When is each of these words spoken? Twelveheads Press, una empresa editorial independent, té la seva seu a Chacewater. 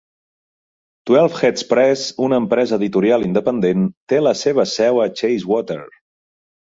Twelveheads 1.09 1.65
Press, 1.73 2.05
una 2.27 2.39
empresa 2.43 2.79
editorial 2.81 3.27
independent, 3.29 3.87
té 4.15 4.23
la 4.29 4.33
seva 4.41 4.67
seu 4.73 5.03
a 5.05 5.07
Chacewater. 5.21 5.81